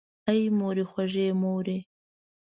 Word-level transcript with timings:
آی 0.29 0.41
مورې 0.59 0.83
خوږې 0.91 1.27
مورې! 1.41 1.77